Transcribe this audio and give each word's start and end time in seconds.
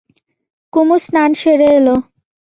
কুমু 0.73 0.95
স্নান 1.05 1.31
সেরে 1.39 1.67
এল। 1.77 1.87